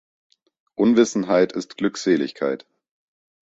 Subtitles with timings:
[0.73, 2.65] Unwissenheit ist Glückseligkeit.